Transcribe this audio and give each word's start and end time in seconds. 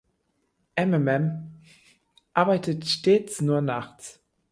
Ememem 0.75 1.27
arbeitet 2.33 2.85
stets 2.87 3.39
nur 3.41 3.61
nachts. 3.61 4.19